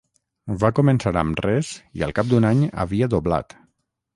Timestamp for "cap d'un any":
2.21-2.67